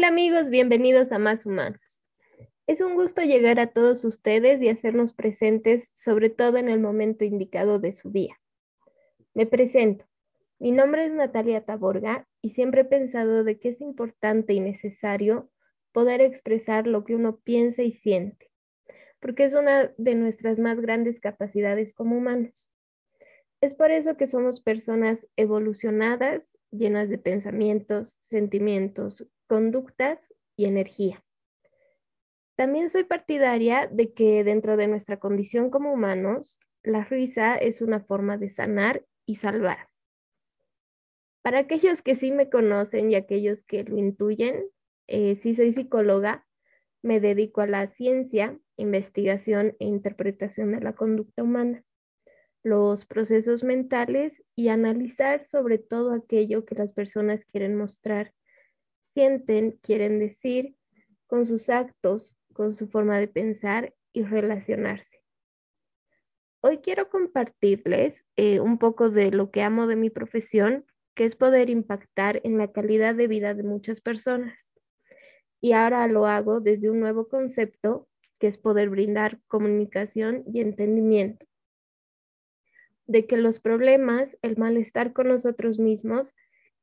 Hola 0.00 0.08
amigos, 0.08 0.48
bienvenidos 0.48 1.12
a 1.12 1.18
Más 1.18 1.44
Humanos. 1.44 2.02
Es 2.66 2.80
un 2.80 2.94
gusto 2.94 3.20
llegar 3.20 3.60
a 3.60 3.66
todos 3.66 4.02
ustedes 4.06 4.62
y 4.62 4.70
hacernos 4.70 5.12
presentes, 5.12 5.90
sobre 5.94 6.30
todo 6.30 6.56
en 6.56 6.70
el 6.70 6.80
momento 6.80 7.26
indicado 7.26 7.78
de 7.78 7.92
su 7.92 8.10
día. 8.10 8.40
Me 9.34 9.44
presento. 9.44 10.06
Mi 10.58 10.72
nombre 10.72 11.04
es 11.04 11.12
Natalia 11.12 11.66
Taborga 11.66 12.26
y 12.40 12.48
siempre 12.48 12.80
he 12.80 12.84
pensado 12.86 13.44
de 13.44 13.58
que 13.58 13.68
es 13.68 13.82
importante 13.82 14.54
y 14.54 14.60
necesario 14.60 15.50
poder 15.92 16.22
expresar 16.22 16.86
lo 16.86 17.04
que 17.04 17.14
uno 17.14 17.36
piensa 17.36 17.82
y 17.82 17.92
siente, 17.92 18.50
porque 19.20 19.44
es 19.44 19.54
una 19.54 19.92
de 19.98 20.14
nuestras 20.14 20.58
más 20.58 20.80
grandes 20.80 21.20
capacidades 21.20 21.92
como 21.92 22.16
humanos. 22.16 22.70
Es 23.60 23.74
por 23.74 23.90
eso 23.90 24.16
que 24.16 24.26
somos 24.26 24.62
personas 24.62 25.28
evolucionadas, 25.36 26.56
llenas 26.70 27.10
de 27.10 27.18
pensamientos, 27.18 28.16
sentimientos, 28.18 29.28
conductas 29.50 30.32
y 30.54 30.66
energía. 30.66 31.24
También 32.54 32.88
soy 32.88 33.02
partidaria 33.02 33.88
de 33.90 34.12
que 34.12 34.44
dentro 34.44 34.76
de 34.76 34.86
nuestra 34.86 35.18
condición 35.18 35.70
como 35.70 35.92
humanos, 35.92 36.60
la 36.84 37.02
risa 37.02 37.56
es 37.56 37.82
una 37.82 37.98
forma 37.98 38.36
de 38.36 38.48
sanar 38.48 39.04
y 39.26 39.36
salvar. 39.36 39.88
Para 41.42 41.58
aquellos 41.58 42.00
que 42.00 42.14
sí 42.14 42.30
me 42.30 42.48
conocen 42.48 43.10
y 43.10 43.16
aquellos 43.16 43.64
que 43.64 43.82
lo 43.82 43.98
intuyen, 43.98 44.66
eh, 45.08 45.34
sí 45.34 45.56
soy 45.56 45.72
psicóloga, 45.72 46.46
me 47.02 47.18
dedico 47.18 47.60
a 47.60 47.66
la 47.66 47.88
ciencia, 47.88 48.56
investigación 48.76 49.74
e 49.80 49.86
interpretación 49.86 50.70
de 50.70 50.80
la 50.80 50.92
conducta 50.92 51.42
humana, 51.42 51.82
los 52.62 53.04
procesos 53.04 53.64
mentales 53.64 54.44
y 54.54 54.68
analizar 54.68 55.44
sobre 55.44 55.78
todo 55.78 56.12
aquello 56.12 56.64
que 56.64 56.76
las 56.76 56.92
personas 56.92 57.44
quieren 57.44 57.74
mostrar 57.74 58.32
sienten, 59.10 59.72
quieren 59.82 60.18
decir, 60.18 60.76
con 61.26 61.46
sus 61.46 61.68
actos, 61.68 62.38
con 62.52 62.72
su 62.72 62.88
forma 62.88 63.18
de 63.18 63.28
pensar 63.28 63.94
y 64.12 64.22
relacionarse. 64.22 65.22
Hoy 66.60 66.78
quiero 66.78 67.08
compartirles 67.08 68.26
eh, 68.36 68.60
un 68.60 68.78
poco 68.78 69.10
de 69.10 69.30
lo 69.30 69.50
que 69.50 69.62
amo 69.62 69.86
de 69.86 69.96
mi 69.96 70.10
profesión, 70.10 70.84
que 71.14 71.24
es 71.24 71.36
poder 71.36 71.70
impactar 71.70 72.40
en 72.44 72.58
la 72.58 72.70
calidad 72.70 73.14
de 73.14 73.28
vida 73.28 73.54
de 73.54 73.62
muchas 73.62 74.00
personas. 74.00 74.72
Y 75.60 75.72
ahora 75.72 76.06
lo 76.08 76.26
hago 76.26 76.60
desde 76.60 76.90
un 76.90 77.00
nuevo 77.00 77.28
concepto, 77.28 78.08
que 78.38 78.46
es 78.46 78.58
poder 78.58 78.90
brindar 78.90 79.40
comunicación 79.46 80.44
y 80.46 80.60
entendimiento. 80.60 81.46
De 83.06 83.26
que 83.26 83.36
los 83.36 83.60
problemas, 83.60 84.38
el 84.42 84.56
malestar 84.56 85.12
con 85.12 85.28
nosotros 85.28 85.78
mismos 85.78 86.34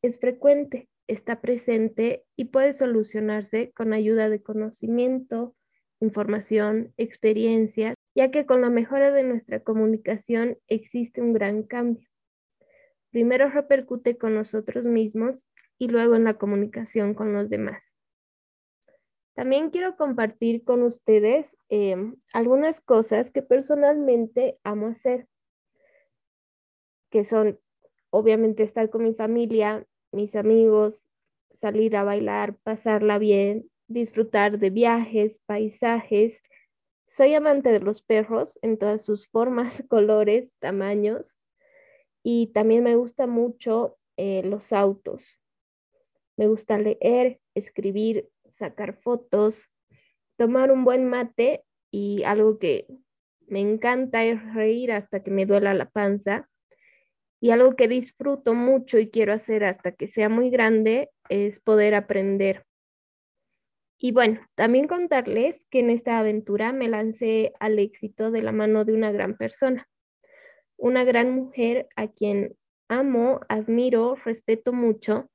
es 0.02 0.20
frecuente 0.20 0.90
está 1.08 1.42
presente 1.42 2.26
y 2.36 2.46
puede 2.46 2.74
solucionarse 2.74 3.72
con 3.72 3.94
ayuda 3.94 4.30
de 4.30 4.42
conocimiento, 4.42 5.56
información, 6.00 6.94
experiencia, 6.98 7.96
ya 8.16 8.32
que 8.32 8.46
con 8.46 8.62
la 8.62 8.70
mejora 8.70 9.12
de 9.12 9.24
nuestra 9.24 9.62
comunicación 9.62 10.58
existe 10.68 11.22
un 11.22 11.34
gran 11.34 11.64
cambio. 11.64 12.08
Primero 13.12 13.50
repercute 13.50 14.18
con 14.18 14.36
nosotros 14.36 14.86
mismos 14.86 15.48
y 15.80 15.88
luego 15.88 16.16
en 16.16 16.24
la 16.24 16.36
comunicación 16.36 17.14
con 17.14 17.34
los 17.34 17.50
demás. 17.50 17.96
También 19.34 19.70
quiero 19.70 19.96
compartir 19.98 20.64
con 20.64 20.82
ustedes 20.82 21.58
em, 21.70 22.16
algunas 22.34 22.82
cosas 22.82 23.30
que 23.30 23.44
personalmente 23.44 24.58
amo 24.64 24.88
hacer, 24.88 25.28
que 27.12 27.24
son 27.24 27.60
obviamente 28.10 28.64
estar 28.64 28.90
con 28.90 29.04
mi 29.04 29.14
familia, 29.14 29.86
mis 30.18 30.36
amigos, 30.36 31.08
salir 31.54 31.96
a 31.96 32.04
bailar, 32.04 32.58
pasarla 32.64 33.20
bien, 33.20 33.70
disfrutar 33.88 34.58
de 34.58 34.72
viajes, 34.72 35.40
paisajes. 35.46 36.42
Soy 37.06 37.36
amante 37.36 37.72
de 37.72 37.80
los 37.80 38.02
perros 38.02 38.58
en 38.64 38.80
todas 38.80 39.06
sus 39.06 39.28
formas, 39.28 39.84
colores, 39.88 40.56
tamaños. 40.58 41.38
Y 42.24 42.48
también 42.48 42.84
me 42.84 42.96
gusta 42.96 43.28
mucho 43.28 43.98
eh, 44.18 44.42
los 44.44 44.74
autos. 44.74 45.40
Me 46.36 46.48
gusta 46.48 46.80
leer, 46.80 47.40
escribir, 47.54 48.28
sacar 48.50 49.00
fotos, 49.00 49.70
tomar 50.36 50.72
un 50.72 50.84
buen 50.84 51.08
mate 51.08 51.64
y 51.92 52.24
algo 52.24 52.58
que 52.58 52.88
me 53.46 53.60
encanta 53.60 54.26
es 54.26 54.44
reír 54.56 54.92
hasta 54.92 55.22
que 55.22 55.30
me 55.30 55.46
duela 55.46 55.76
la 55.76 55.90
panza 55.92 56.50
y 57.40 57.52
algo 57.52 57.76
que 57.76 57.88
disfruto 57.88 58.54
mucho 58.54 58.98
y 59.00 59.10
quiero 59.10 59.34
hacer 59.34 59.64
hasta 59.64 59.92
que 59.92 60.08
sea 60.08 60.30
muy 60.30 60.50
grande 60.50 61.12
es 61.30 61.60
poder 61.60 61.96
aprender. 61.96 62.66
Y 64.00 64.12
bueno, 64.12 64.42
también 64.56 64.88
contarles 64.88 65.66
que 65.70 65.80
en 65.80 65.90
esta 65.90 66.20
aventura 66.20 66.72
me 66.72 66.88
lancé 66.88 67.54
al 67.60 67.80
éxito 67.80 68.30
de 68.30 68.44
la 68.44 68.52
mano 68.52 68.86
de 68.86 68.94
una 68.94 69.12
gran 69.12 69.36
persona, 69.36 69.88
una 70.78 71.04
gran 71.04 71.32
mujer 71.32 71.88
a 71.96 72.08
quien 72.08 72.56
amo, 72.90 73.42
admiro, 73.50 74.16
respeto 74.24 74.72
mucho 74.72 75.30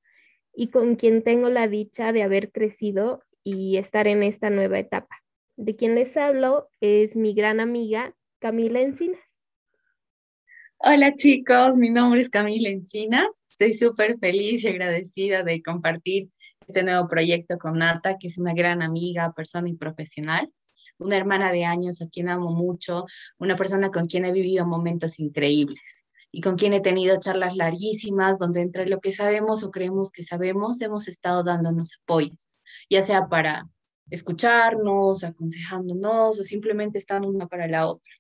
y 0.55 0.71
con 0.71 0.97
quien 0.97 1.23
tengo 1.23 1.49
la 1.49 1.67
dicha 1.67 2.13
de 2.13 2.23
haber 2.23 2.53
crecido 2.53 3.23
y 3.43 3.79
estar 3.79 4.07
en 4.07 4.23
esta 4.23 4.51
nueva 4.51 4.79
etapa. 4.79 5.23
De 5.57 5.75
quien 5.75 5.95
les 5.95 6.17
hablo 6.17 6.69
es 6.81 7.17
mi 7.17 7.35
gran 7.35 7.61
amiga 7.61 8.15
Camila 8.39 8.81
Encinas. 8.81 9.32
Hola 10.85 11.15
chicos, 11.15 11.77
mi 11.77 11.91
nombre 11.91 12.21
es 12.21 12.29
Camila 12.29 12.69
Encinas. 12.69 13.45
Estoy 13.49 13.73
súper 13.73 14.19
feliz 14.19 14.65
y 14.65 14.69
agradecida 14.69 15.45
de 15.45 15.63
compartir 15.63 16.29
este 16.67 16.83
nuevo 16.83 17.07
proyecto 17.07 17.57
con 17.57 17.79
Nata, 17.79 18.19
que 18.19 18.27
es 18.27 18.37
una 18.37 18.53
gran 18.53 18.83
amiga, 18.83 19.33
persona 19.33 19.69
y 19.69 19.77
profesional, 19.77 20.53
una 20.99 21.17
hermana 21.17 21.53
de 21.53 21.67
años 21.67 22.03
a 22.03 22.09
quien 22.09 22.29
amo 22.29 22.51
mucho, 22.51 23.07
una 23.39 23.55
persona 23.55 23.93
con 23.93 24.09
quien 24.09 24.25
he 24.25 24.33
vivido 24.33 24.67
momentos 24.67 25.21
increíbles 25.21 26.05
y 26.33 26.41
con 26.41 26.57
quien 26.57 26.73
he 26.73 26.81
tenido 26.81 27.17
charlas 27.21 27.55
larguísimas 27.55 28.41
donde 28.41 28.63
entre 28.63 28.87
lo 28.87 28.99
que 28.99 29.13
sabemos 29.13 29.63
o 29.63 29.71
creemos 29.71 30.11
que 30.11 30.25
sabemos 30.25 30.81
hemos 30.81 31.07
estado 31.07 31.45
dándonos 31.45 32.01
apoyos, 32.03 32.51
ya 32.91 33.03
sea 33.03 33.29
para 33.29 33.69
escucharnos, 34.11 35.23
aconsejándonos 35.23 36.41
o 36.41 36.43
simplemente 36.43 36.99
estando 36.99 37.29
una 37.29 37.47
para 37.47 37.69
la 37.69 37.87
otra. 37.87 38.13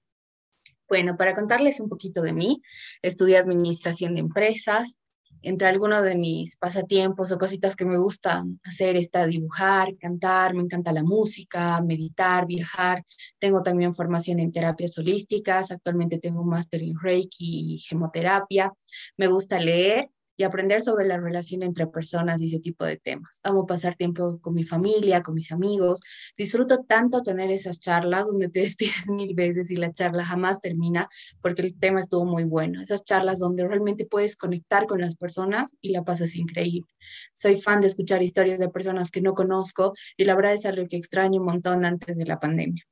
Bueno, 0.88 1.16
para 1.16 1.34
contarles 1.34 1.80
un 1.80 1.88
poquito 1.88 2.22
de 2.22 2.32
mí, 2.32 2.62
estudié 3.02 3.38
administración 3.38 4.14
de 4.14 4.20
empresas. 4.20 4.98
Entre 5.44 5.66
algunos 5.66 6.02
de 6.04 6.14
mis 6.14 6.56
pasatiempos 6.56 7.32
o 7.32 7.38
cositas 7.38 7.74
que 7.74 7.84
me 7.84 7.98
gustan 7.98 8.60
hacer 8.64 8.96
está 8.96 9.26
dibujar, 9.26 9.96
cantar, 9.98 10.54
me 10.54 10.62
encanta 10.62 10.92
la 10.92 11.02
música, 11.02 11.80
meditar, 11.82 12.46
viajar. 12.46 13.04
Tengo 13.40 13.62
también 13.62 13.94
formación 13.94 14.38
en 14.38 14.52
terapias 14.52 14.96
holísticas. 14.98 15.72
Actualmente 15.72 16.18
tengo 16.18 16.42
un 16.42 16.50
máster 16.50 16.82
en 16.82 16.94
Reiki 17.00 17.74
y 17.74 17.78
gemoterapia. 17.78 18.72
Me 19.16 19.26
gusta 19.26 19.58
leer 19.58 20.10
y 20.36 20.44
aprender 20.44 20.82
sobre 20.82 21.06
la 21.06 21.18
relación 21.18 21.62
entre 21.62 21.86
personas 21.86 22.40
y 22.40 22.46
ese 22.46 22.58
tipo 22.58 22.84
de 22.84 22.96
temas. 22.96 23.40
Amo 23.42 23.66
pasar 23.66 23.96
tiempo 23.96 24.38
con 24.40 24.54
mi 24.54 24.64
familia, 24.64 25.22
con 25.22 25.34
mis 25.34 25.52
amigos. 25.52 26.00
Disfruto 26.36 26.84
tanto 26.84 27.22
tener 27.22 27.50
esas 27.50 27.80
charlas 27.80 28.28
donde 28.28 28.48
te 28.48 28.60
despides 28.62 29.08
mil 29.08 29.34
veces 29.34 29.70
y 29.70 29.76
la 29.76 29.92
charla 29.92 30.24
jamás 30.24 30.60
termina 30.60 31.08
porque 31.40 31.62
el 31.62 31.78
tema 31.78 32.00
estuvo 32.00 32.24
muy 32.24 32.44
bueno. 32.44 32.80
Esas 32.80 33.04
charlas 33.04 33.38
donde 33.38 33.66
realmente 33.66 34.06
puedes 34.06 34.36
conectar 34.36 34.86
con 34.86 35.00
las 35.00 35.16
personas 35.16 35.76
y 35.80 35.90
la 35.90 36.02
pasas 36.02 36.34
increíble. 36.34 36.88
Soy 37.34 37.60
fan 37.60 37.80
de 37.80 37.88
escuchar 37.88 38.22
historias 38.22 38.58
de 38.58 38.68
personas 38.68 39.10
que 39.10 39.20
no 39.20 39.34
conozco 39.34 39.94
y 40.16 40.24
la 40.24 40.34
verdad 40.34 40.54
es 40.54 40.66
algo 40.66 40.86
que 40.88 40.96
extraño 40.96 41.40
un 41.40 41.46
montón 41.46 41.84
antes 41.84 42.16
de 42.16 42.26
la 42.26 42.38
pandemia. 42.38 42.84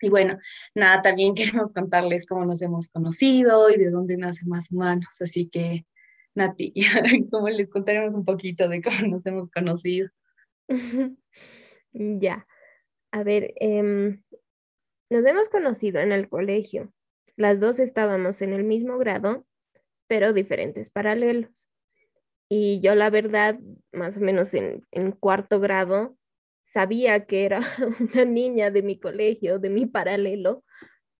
Y 0.00 0.08
bueno, 0.08 0.38
nada, 0.74 1.02
también 1.02 1.34
queremos 1.34 1.72
contarles 1.72 2.26
cómo 2.26 2.44
nos 2.44 2.60
hemos 2.62 2.88
conocido 2.88 3.70
y 3.70 3.76
de 3.76 3.90
dónde 3.90 4.16
nace 4.16 4.46
Más 4.46 4.70
Humanos. 4.70 5.08
Así 5.20 5.48
que 5.48 5.86
Nati, 6.36 6.74
¿cómo 7.30 7.48
les 7.48 7.68
contaremos 7.70 8.14
un 8.14 8.24
poquito 8.24 8.68
de 8.68 8.82
cómo 8.82 9.08
nos 9.08 9.24
hemos 9.24 9.50
conocido? 9.50 10.08
ya, 11.92 12.46
a 13.10 13.22
ver, 13.22 13.54
em, 13.56 14.22
nos 15.10 15.24
hemos 15.24 15.48
conocido 15.48 16.00
en 16.00 16.12
el 16.12 16.28
colegio. 16.28 16.92
Las 17.36 17.58
dos 17.58 17.78
estábamos 17.78 18.42
en 18.42 18.52
el 18.52 18.64
mismo 18.64 18.98
grado, 18.98 19.46
pero 20.08 20.34
diferentes 20.34 20.90
paralelos. 20.90 21.68
Y 22.50 22.80
yo 22.80 22.94
la 22.94 23.08
verdad, 23.08 23.58
más 23.92 24.18
o 24.18 24.20
menos 24.20 24.52
en, 24.52 24.86
en 24.92 25.12
cuarto 25.12 25.58
grado, 25.58 26.18
sabía 26.64 27.24
que 27.24 27.44
era 27.44 27.60
una 28.14 28.26
niña 28.26 28.70
de 28.70 28.82
mi 28.82 29.00
colegio, 29.00 29.58
de 29.58 29.70
mi 29.70 29.86
paralelo, 29.86 30.64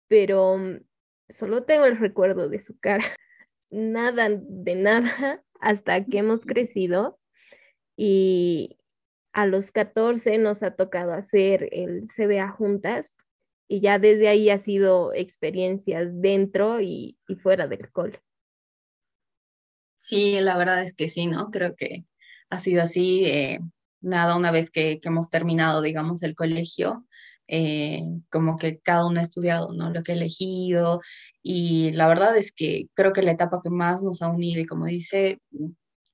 pero 0.09 0.59
mm, 0.59 0.81
solo 1.31 1.65
tengo 1.65 1.87
el 1.87 1.99
recuerdo 1.99 2.51
de 2.51 2.61
su 2.61 2.79
cara 2.79 3.07
nada 3.71 4.29
de 4.31 4.75
nada 4.75 5.45
hasta 5.61 6.05
que 6.05 6.19
hemos 6.19 6.45
crecido 6.45 7.19
y 7.97 8.79
a 9.33 9.47
los 9.47 9.71
14 9.71 10.39
nos 10.39 10.63
ha 10.63 10.75
tocado 10.75 11.13
hacer 11.13 11.69
el 11.73 12.09
CBA 12.09 12.49
juntas 12.51 13.17
y 13.69 13.81
ya 13.81 13.99
desde 13.99 14.29
ahí 14.29 14.51
ha 14.51 14.59
sido 14.59 15.13
experiencias 15.13 16.09
dentro 16.13 16.81
y, 16.81 17.19
fuera 17.43 17.67
del 17.67 17.91
cole. 17.91 18.23
Sí, 19.97 20.41
la 20.41 20.57
verdad 20.57 20.83
es 20.83 20.95
que 20.95 21.09
sí, 21.09 21.27
¿no? 21.27 21.51
Creo 21.51 21.75
que 21.75 22.05
ha 22.49 22.61
sido 22.61 22.83
así. 22.83 23.25
Eh, 23.27 23.59
nada, 24.01 24.37
una 24.37 24.53
vez 24.53 24.71
que, 24.71 25.01
que 25.01 25.09
hemos 25.09 25.31
terminado, 25.31 25.83
digamos, 25.83 26.23
el 26.23 26.37
colegio, 26.37 27.05
eh, 27.49 28.03
como 28.31 28.57
que 28.57 28.79
cada 28.81 29.07
uno 29.07 29.21
ha 29.21 29.23
estudiado, 29.23 29.73
¿no? 29.73 29.91
Lo 29.91 30.03
que 30.03 30.13
ha 30.13 30.15
elegido 30.17 31.01
y 31.43 31.93
la 31.93 32.09
verdad 32.09 32.37
es 32.37 32.53
que 32.53 32.89
creo 32.95 33.13
que 33.13 33.23
la 33.23 33.33
etapa 33.33 33.61
que 33.63 33.71
más 33.71 34.03
nos 34.03 34.23
ha 34.23 34.29
unido 34.29 34.61
y 34.61 34.67
como 34.67 34.87
dice, 34.87 35.41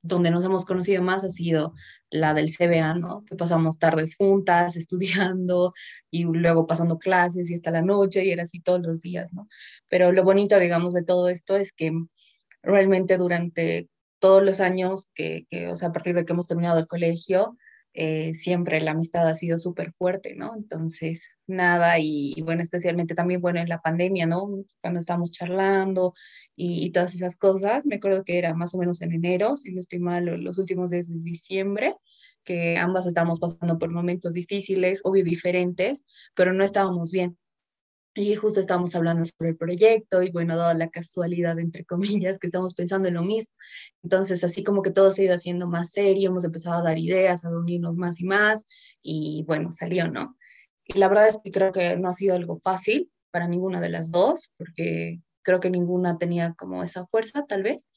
donde 0.03 0.31
nos 0.31 0.45
hemos 0.45 0.67
conocido 0.67 1.03
más 1.03 1.25
ha 1.25 1.31
sido 1.31 1.75
la 2.11 2.35
del 2.35 2.55
CBA, 2.55 2.95
¿no? 2.95 3.25
Que 3.25 3.37
pasamos 3.37 3.79
tardes 3.79 4.17
juntas, 4.17 4.77
estudiando 4.77 5.73
y 6.11 6.25
luego 6.25 6.67
pasando 6.67 6.99
clases 6.99 7.51
y 7.51 7.55
hasta 7.55 7.71
la 7.71 7.83
noche 7.83 8.25
y 8.25 8.31
era 8.31 8.43
así 8.43 8.61
todos 8.61 8.83
los 8.83 9.01
días, 9.01 9.33
¿no? 9.33 9.49
Pero 9.89 10.13
lo 10.13 10.25
bonito, 10.25 10.59
digamos, 10.59 10.93
de 10.93 11.05
todo 11.05 11.29
esto 11.29 11.57
es 11.57 11.73
que 11.73 11.93
realmente 12.63 13.17
durante 13.17 13.89
todos 14.19 14.43
los 14.43 14.61
años 14.61 15.09
que, 15.15 15.47
que 15.51 15.69
o 15.69 15.75
sea, 15.77 15.89
a 15.89 15.93
partir 15.93 16.15
de 16.15 16.25
que 16.25 16.33
hemos 16.33 16.47
terminado 16.47 16.79
el 16.79 16.87
colegio, 16.87 17.57
eh, 17.95 18.33
siempre 18.35 18.81
la 18.81 18.93
amistad 18.93 19.29
ha 19.29 19.35
sido 19.35 19.59
súper 19.59 19.93
fuerte, 19.93 20.35
¿no? 20.35 20.55
Entonces, 20.57 21.29
nada, 21.47 21.99
y, 21.99 22.41
bueno, 22.43 22.63
especialmente 22.63 23.15
también, 23.15 23.41
bueno, 23.41 23.61
en 23.61 23.69
la 23.69 23.83
pandemia, 23.83 24.27
¿no? 24.27 24.49
Cuando 24.81 25.01
estábamos 25.01 25.31
charlando 25.31 26.15
y, 26.57 26.91
todas 26.93 27.15
esas 27.15 27.37
cosas, 27.37 27.85
me 27.87 27.97
acuerdo 27.97 28.25
que 28.25 28.39
era 28.39 28.55
más 28.55 28.75
o 28.75 28.79
menos 28.79 29.03
en 29.03 29.13
enero, 29.13 29.57
si 29.57 29.73
no 29.73 29.81
estoy 29.81 29.99
mal, 29.99 30.25
los 30.25 30.59
últimos 30.59 30.91
días 30.91 31.09
de 31.09 31.19
diciembre, 31.23 31.97
que 32.45 32.77
ambas 32.79 33.07
estábamos 33.07 33.39
pasando 33.41 33.79
por 33.79 33.91
momentos 33.91 34.35
difíciles, 34.35 35.03
obvio 35.05 35.25
diferentes, 35.25 36.07
pero 36.35 36.53
no 36.53 36.65
estábamos 36.65 37.13
bien. 37.13 37.37
Y 38.15 38.35
justo 38.35 38.61
estábamos 38.61 38.95
hablando 38.95 39.25
sobre 39.25 39.51
el 39.51 39.57
proyecto 39.57 40.23
y 40.23 40.31
bueno, 40.31 40.57
dada 40.57 40.75
la 40.75 40.91
casualidad, 40.91 41.59
entre 41.59 41.85
comillas, 42.27 42.39
que 42.39 42.47
estamos 42.47 42.75
pensando 42.75 43.09
en 43.09 43.15
lo 43.15 43.23
mismo. 43.23 43.53
Entonces, 44.03 44.45
así 44.45 44.63
como 44.63 44.83
que 44.83 44.91
todo 44.91 45.13
se 45.13 45.23
ha 45.23 45.25
ido 45.27 45.35
haciendo 45.35 45.67
más 45.67 45.91
serio, 45.91 46.31
hemos 46.31 46.45
empezado 46.45 46.77
a 46.79 46.83
dar 46.83 46.99
ideas, 46.99 47.45
a 47.45 47.51
reunirnos 47.51 47.97
más 47.97 48.21
y 48.21 48.25
más 48.25 48.67
y 49.03 49.45
bueno, 49.47 49.73
salió, 49.73 50.09
¿no? 50.09 50.37
Y 50.85 50.99
la 50.99 51.09
verdad 51.09 51.29
es 51.29 51.39
que 51.43 51.51
creo 51.51 51.73
que 51.73 51.97
no 51.97 52.09
ha 52.09 52.15
sido 52.15 52.35
algo 52.35 52.59
fácil 52.59 53.11
para 53.31 53.49
ninguna 53.49 53.81
de 53.81 53.89
las 53.89 54.11
dos, 54.11 54.51
porque 54.59 55.21
creo 55.43 55.61
que 55.61 55.71
ninguna 55.71 56.19
tenía 56.19 56.55
como 56.55 56.83
esa 56.83 57.07
fuerza, 57.07 57.47
tal 57.49 57.63
vez, 57.63 57.89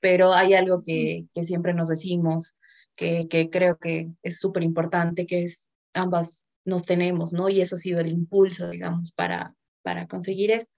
pero 0.00 0.32
hay 0.32 0.54
algo 0.54 0.82
que, 0.82 1.26
que 1.34 1.44
siempre 1.44 1.74
nos 1.74 1.88
decimos, 1.88 2.56
que, 2.96 3.28
que 3.28 3.50
creo 3.50 3.78
que 3.78 4.10
es 4.22 4.38
súper 4.38 4.62
importante, 4.62 5.26
que 5.26 5.44
es 5.44 5.70
ambas 5.94 6.44
nos 6.64 6.84
tenemos, 6.84 7.32
¿no? 7.32 7.48
Y 7.48 7.60
eso 7.60 7.76
ha 7.76 7.78
sido 7.78 8.00
el 8.00 8.08
impulso, 8.08 8.68
digamos, 8.68 9.12
para, 9.12 9.54
para 9.82 10.06
conseguir 10.06 10.50
esto. 10.50 10.74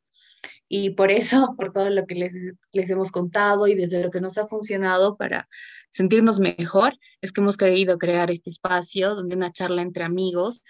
Y 0.68 0.90
por 0.90 1.10
eso, 1.10 1.54
por 1.56 1.72
todo 1.72 1.90
lo 1.90 2.06
que 2.06 2.14
les, 2.14 2.90
hemos 2.90 3.10
contado 3.10 3.66
y 3.66 3.74
desde 3.74 4.02
lo 4.02 4.10
que 4.10 4.20
nos 4.20 4.38
ha 4.38 4.46
funcionado 4.46 5.16
para 5.16 5.48
sentirnos 5.90 6.40
mejor, 6.40 6.94
es 7.20 7.32
que 7.32 7.40
hemos 7.40 7.56
querido 7.56 7.98
crear 7.98 8.30
este 8.30 8.50
espacio 8.50 9.14
donde 9.14 9.36
una 9.36 9.52
charla 9.52 9.82
entre 9.82 10.04
amigos 10.04 10.64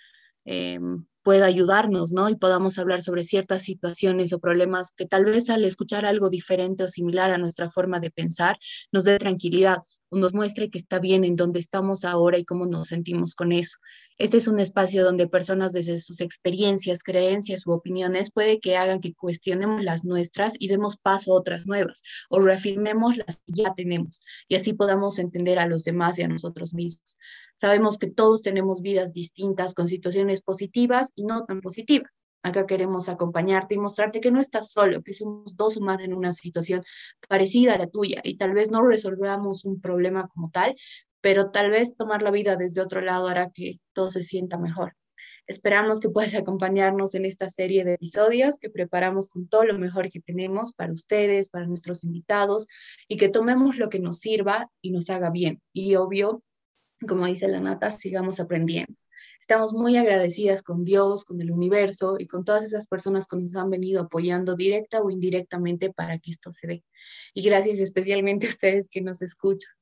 eh, 0.44 0.78
pueda 1.22 1.46
ayudarnos, 1.46 2.12
¿no? 2.12 2.28
Y 2.28 2.36
podamos 2.36 2.78
hablar 2.78 3.02
sobre 3.02 3.22
ciertas 3.22 3.62
situaciones 3.62 4.32
o 4.32 4.40
problemas 4.40 4.92
que 4.92 5.06
tal 5.06 5.24
vez 5.24 5.48
al 5.50 5.64
escuchar 5.64 6.04
algo 6.04 6.28
diferente 6.30 6.82
o 6.82 6.88
similar 6.88 7.30
a 7.30 7.38
nuestra 7.38 7.70
forma 7.70 8.00
de 8.00 8.10
pensar 8.10 8.58
nos 8.90 9.04
dé 9.04 9.18
tranquilidad 9.18 9.78
nos 10.12 10.34
muestre 10.34 10.70
que 10.70 10.78
está 10.78 10.98
bien 10.98 11.24
en 11.24 11.36
donde 11.36 11.60
estamos 11.60 12.04
ahora 12.04 12.38
y 12.38 12.44
cómo 12.44 12.66
nos 12.66 12.88
sentimos 12.88 13.34
con 13.34 13.52
eso. 13.52 13.78
Este 14.18 14.36
es 14.36 14.46
un 14.46 14.60
espacio 14.60 15.04
donde 15.04 15.26
personas 15.26 15.72
desde 15.72 15.98
sus 15.98 16.20
experiencias, 16.20 17.02
creencias 17.02 17.66
u 17.66 17.72
opiniones 17.72 18.30
puede 18.30 18.60
que 18.60 18.76
hagan 18.76 19.00
que 19.00 19.14
cuestionemos 19.14 19.82
las 19.82 20.04
nuestras 20.04 20.54
y 20.58 20.68
demos 20.68 20.96
paso 20.96 21.32
a 21.32 21.36
otras 21.36 21.66
nuevas 21.66 22.02
o 22.28 22.40
reafirmemos 22.40 23.16
las 23.16 23.36
que 23.38 23.52
ya 23.62 23.74
tenemos 23.74 24.22
y 24.48 24.56
así 24.56 24.74
podamos 24.74 25.18
entender 25.18 25.58
a 25.58 25.66
los 25.66 25.84
demás 25.84 26.18
y 26.18 26.22
a 26.22 26.28
nosotros 26.28 26.74
mismos. 26.74 27.18
Sabemos 27.56 27.98
que 27.98 28.10
todos 28.10 28.42
tenemos 28.42 28.82
vidas 28.82 29.12
distintas 29.12 29.74
con 29.74 29.88
situaciones 29.88 30.42
positivas 30.42 31.12
y 31.14 31.24
no 31.24 31.44
tan 31.44 31.60
positivas. 31.60 32.21
Acá 32.42 32.66
queremos 32.66 33.08
acompañarte 33.08 33.74
y 33.74 33.78
mostrarte 33.78 34.20
que 34.20 34.32
no 34.32 34.40
estás 34.40 34.72
solo, 34.72 35.02
que 35.02 35.12
somos 35.12 35.56
dos 35.56 35.76
o 35.76 35.80
más 35.80 36.00
en 36.00 36.12
una 36.12 36.32
situación 36.32 36.82
parecida 37.28 37.74
a 37.74 37.78
la 37.78 37.86
tuya 37.86 38.20
y 38.24 38.36
tal 38.36 38.52
vez 38.52 38.70
no 38.70 38.82
resolvamos 38.82 39.64
un 39.64 39.80
problema 39.80 40.26
como 40.28 40.50
tal, 40.50 40.74
pero 41.20 41.50
tal 41.50 41.70
vez 41.70 41.96
tomar 41.96 42.22
la 42.22 42.32
vida 42.32 42.56
desde 42.56 42.80
otro 42.80 43.00
lado 43.00 43.28
hará 43.28 43.50
que 43.50 43.78
todo 43.92 44.10
se 44.10 44.24
sienta 44.24 44.58
mejor. 44.58 44.96
Esperamos 45.46 46.00
que 46.00 46.08
puedas 46.08 46.34
acompañarnos 46.34 47.14
en 47.14 47.24
esta 47.24 47.48
serie 47.48 47.84
de 47.84 47.94
episodios 47.94 48.58
que 48.58 48.70
preparamos 48.70 49.28
con 49.28 49.48
todo 49.48 49.64
lo 49.64 49.78
mejor 49.78 50.10
que 50.10 50.20
tenemos 50.20 50.72
para 50.72 50.92
ustedes, 50.92 51.48
para 51.48 51.66
nuestros 51.66 52.04
invitados 52.04 52.68
y 53.08 53.16
que 53.16 53.28
tomemos 53.28 53.76
lo 53.76 53.88
que 53.88 53.98
nos 53.98 54.18
sirva 54.18 54.70
y 54.80 54.92
nos 54.92 55.10
haga 55.10 55.30
bien. 55.30 55.60
Y 55.72 55.96
obvio, 55.96 56.42
como 57.08 57.26
dice 57.26 57.48
la 57.48 57.60
nata, 57.60 57.90
sigamos 57.90 58.38
aprendiendo. 58.38 58.94
Estamos 59.42 59.72
muy 59.72 59.96
agradecidas 59.96 60.62
con 60.62 60.84
Dios, 60.84 61.24
con 61.24 61.40
el 61.40 61.50
universo 61.50 62.14
y 62.16 62.28
con 62.28 62.44
todas 62.44 62.64
esas 62.64 62.86
personas 62.86 63.26
que 63.26 63.36
nos 63.36 63.56
han 63.56 63.70
venido 63.70 64.02
apoyando 64.02 64.54
directa 64.54 65.02
o 65.02 65.10
indirectamente 65.10 65.92
para 65.92 66.16
que 66.18 66.30
esto 66.30 66.52
se 66.52 66.68
dé. 66.68 66.84
Y 67.34 67.42
gracias 67.42 67.80
especialmente 67.80 68.46
a 68.46 68.50
ustedes 68.50 68.88
que 68.88 69.00
nos 69.00 69.20
escuchan. 69.20 69.72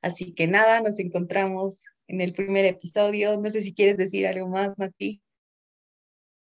Así 0.00 0.32
que 0.32 0.48
nada, 0.48 0.80
nos 0.80 0.98
encontramos 0.98 1.84
en 2.08 2.22
el 2.22 2.32
primer 2.32 2.64
episodio. 2.64 3.38
No 3.38 3.50
sé 3.50 3.60
si 3.60 3.74
quieres 3.74 3.98
decir 3.98 4.26
algo 4.26 4.48
más, 4.48 4.70
Mati. 4.78 5.20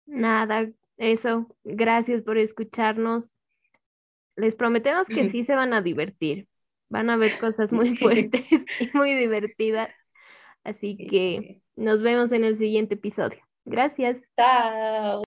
Nada, 0.05 0.71
eso. 0.95 1.53
Gracias 1.65 2.21
por 2.21 2.37
escucharnos. 2.37 3.35
Les 4.37 4.55
prometemos 4.55 5.09
que 5.09 5.27
sí 5.29 5.43
se 5.43 5.55
van 5.55 5.73
a 5.73 5.81
divertir. 5.81 6.47
Van 6.87 7.09
a 7.09 7.17
ver 7.17 7.37
cosas 7.41 7.73
muy 7.73 7.97
fuertes 7.97 8.45
y 8.79 8.89
muy 8.97 9.15
divertidas. 9.15 9.93
Así 10.63 10.97
que 10.97 11.61
nos 11.75 12.01
vemos 12.01 12.31
en 12.31 12.43
el 12.43 12.57
siguiente 12.57 12.95
episodio. 12.95 13.39
Gracias. 13.65 14.27
Chao. 14.37 15.23